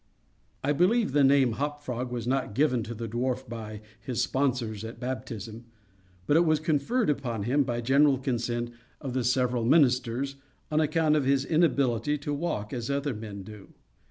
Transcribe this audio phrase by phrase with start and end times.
[0.63, 4.19] I believe the name "Hop Frog" was not that given to the dwarf by his
[4.23, 5.65] sponsors at baptism,
[6.25, 10.37] but it was conferred upon him, by general consent of the seven ministers,
[10.71, 13.75] on account of his inability to walk as other men do.